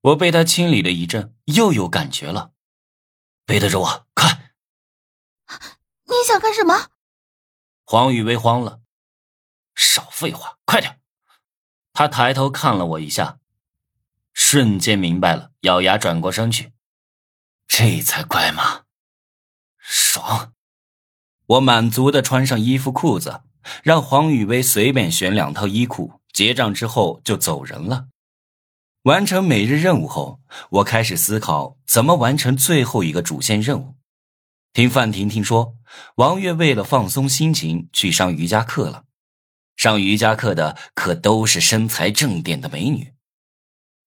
[0.00, 2.52] 我被他清理了一阵，又有感觉了。
[3.44, 4.52] 背对着我，快！
[6.04, 6.90] 你想干什么？
[7.84, 8.80] 黄雨薇慌了，
[9.74, 11.00] 少废话，快点！
[11.92, 13.40] 他抬头看了我一下，
[14.32, 16.72] 瞬间明白了，咬牙转过身去。
[17.66, 18.84] 这才怪嘛！
[19.78, 20.54] 爽！
[21.46, 23.42] 我满足的穿上衣服裤子，
[23.82, 28.08] 让黄雨薇随便选两套衣裤，结账之后就走人了。
[29.08, 30.38] 完成每日任务后，
[30.68, 33.94] 我开始思考怎么完成最后一个主线任务。
[34.74, 35.76] 听范婷婷说，
[36.16, 39.04] 王月为了放松心情去上瑜伽课了。
[39.76, 43.14] 上瑜伽课的可都是身材正点的美女。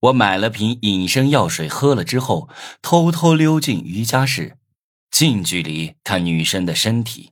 [0.02, 2.48] 我买了瓶隐身药水，喝了之后，
[2.84, 4.60] 偷偷溜进瑜伽室，
[5.10, 7.32] 近距离看女生的身体。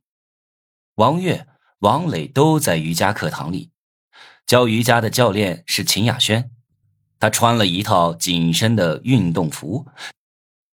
[0.96, 1.46] 王月、
[1.82, 3.70] 王磊都在瑜伽课堂里，
[4.48, 6.50] 教瑜伽的教练是秦雅轩，
[7.20, 9.88] 他穿了一套紧身的运动服，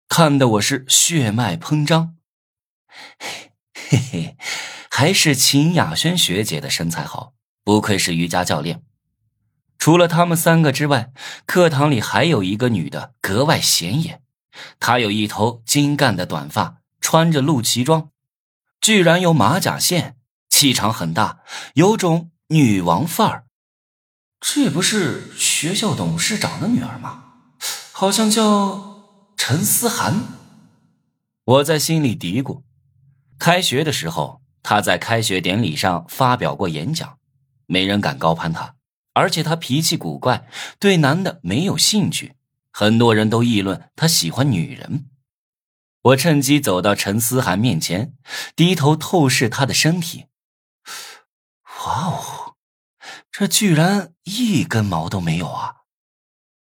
[0.08, 2.16] 看得我是血脉膨胀。
[3.89, 4.38] 嘿嘿，
[4.92, 7.33] 还是秦雅轩学姐的身材好，
[7.64, 8.83] 不愧是瑜伽教练。
[9.80, 11.11] 除了他们三个之外，
[11.47, 14.22] 课堂里还有一个女的格外显眼。
[14.80, 18.11] 她有一头精干的短发，穿着露脐装，
[18.80, 20.16] 居然有马甲线，
[20.48, 21.39] 气场很大，
[21.73, 23.45] 有种女王范儿。
[24.39, 27.23] 这不是学校董事长的女儿吗？
[27.94, 29.06] 好像叫
[29.38, 30.14] 陈思涵。
[31.45, 32.64] 我在心里嘀咕。
[33.39, 37.20] 开学的时候，他在开学典礼上发表过演讲，
[37.67, 38.76] 没人敢高攀他，
[39.14, 40.45] 而且他脾气古怪，
[40.78, 42.36] 对男的没有兴趣，
[42.70, 45.06] 很多人都议论他喜欢女人。
[46.02, 48.14] 我趁机走到陈思涵面前，
[48.58, 50.26] 低头透视她的身体。
[51.86, 52.45] 哇哦，
[53.38, 55.81] 这居然一根毛都没有啊！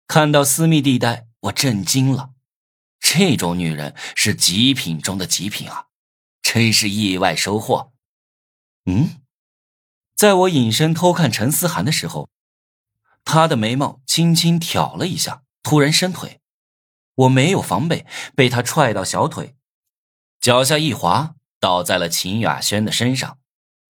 [0.05, 2.35] 看到私密地带，我震惊了，
[2.99, 5.87] 这种女人是极品中的极品啊！
[6.43, 7.91] 真是意外收获。
[8.85, 9.19] 嗯，
[10.15, 12.29] 在我隐身偷看陈思涵的时候，
[13.25, 16.39] 她的眉毛轻轻挑了一下，突然伸腿，
[17.15, 18.05] 我没有防备，
[18.35, 19.55] 被她踹到小腿，
[20.39, 23.39] 脚下一滑，倒在了秦雅轩的身上。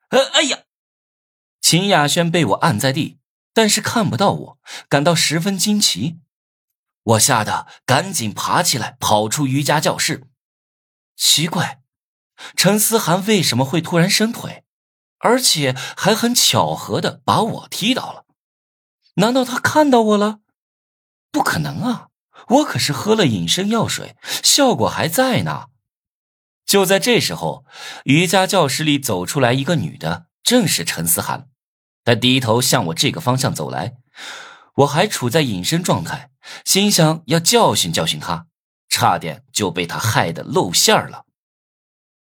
[0.10, 0.66] 呃，哎呀！
[1.70, 3.20] 秦雅轩被我按在地，
[3.54, 6.22] 但是看不到我，感到十分惊奇。
[7.04, 10.30] 我吓得赶紧爬起来，跑出瑜伽教室。
[11.18, 11.82] 奇怪。
[12.56, 14.64] 陈思涵为什么会突然伸腿，
[15.18, 18.24] 而且还很巧合的把我踢倒了？
[19.16, 20.40] 难道他看到我了？
[21.34, 22.08] 不可能啊！
[22.48, 25.66] 我可是喝了隐身药水，效果还在呢。
[26.66, 27.66] 就在这时候，
[28.06, 31.50] 瑜伽教室里走出来一个女的，正是陈思涵。
[32.08, 33.96] 他低头向我这个方向走来，
[34.76, 36.30] 我还处在隐身状态，
[36.64, 38.48] 心想要教训教训他，
[38.88, 41.26] 差点就被他害得露馅了。